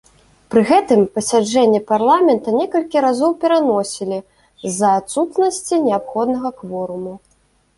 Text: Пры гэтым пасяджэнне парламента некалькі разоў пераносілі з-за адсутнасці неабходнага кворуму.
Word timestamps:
Пры 0.53 0.61
гэтым 0.69 1.01
пасяджэнне 1.17 1.81
парламента 1.91 2.49
некалькі 2.61 2.97
разоў 3.07 3.31
пераносілі 3.43 4.19
з-за 4.63 4.89
адсутнасці 5.03 5.75
неабходнага 5.87 6.49
кворуму. 6.63 7.13